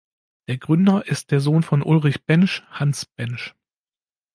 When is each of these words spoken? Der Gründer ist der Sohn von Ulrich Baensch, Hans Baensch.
Der 0.47 0.57
Gründer 0.57 1.05
ist 1.05 1.29
der 1.29 1.41
Sohn 1.41 1.61
von 1.61 1.83
Ulrich 1.83 2.25
Baensch, 2.25 2.63
Hans 2.71 3.05
Baensch. 3.05 3.55